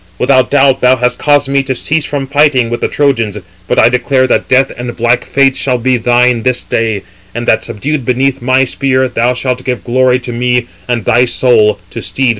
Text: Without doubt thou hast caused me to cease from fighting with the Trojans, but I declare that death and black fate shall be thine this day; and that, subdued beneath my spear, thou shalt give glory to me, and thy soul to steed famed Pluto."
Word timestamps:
Without 0.17 0.49
doubt 0.49 0.81
thou 0.81 0.95
hast 0.95 1.19
caused 1.19 1.47
me 1.47 1.61
to 1.61 1.75
cease 1.75 2.05
from 2.05 2.25
fighting 2.25 2.71
with 2.71 2.81
the 2.81 2.87
Trojans, 2.87 3.37
but 3.67 3.77
I 3.77 3.87
declare 3.87 4.25
that 4.25 4.47
death 4.47 4.71
and 4.75 4.97
black 4.97 5.23
fate 5.23 5.55
shall 5.55 5.77
be 5.77 5.95
thine 5.97 6.41
this 6.41 6.63
day; 6.63 7.03
and 7.35 7.47
that, 7.47 7.63
subdued 7.63 8.03
beneath 8.03 8.41
my 8.41 8.63
spear, 8.63 9.07
thou 9.07 9.35
shalt 9.35 9.63
give 9.63 9.83
glory 9.83 10.17
to 10.17 10.31
me, 10.31 10.65
and 10.87 11.05
thy 11.05 11.25
soul 11.25 11.77
to 11.91 12.01
steed 12.01 12.13
famed 12.15 12.15
Pluto." 12.15 12.29